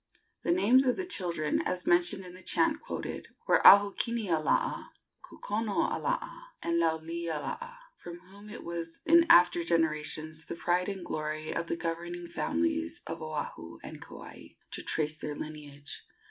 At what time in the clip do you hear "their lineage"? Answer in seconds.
15.17-16.03